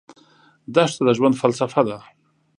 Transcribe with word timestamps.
دښته 0.75 1.01
د 1.05 1.09
ژوند 1.17 1.39
فلسفه 1.41 1.81
ده. 1.87 1.97